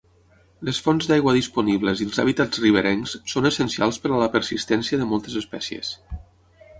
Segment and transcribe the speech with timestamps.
[0.67, 5.09] Les fonts d'aigua disponibles i els hàbitats riberencs són essencials per a la persistència de
[5.13, 5.93] moltes espècies.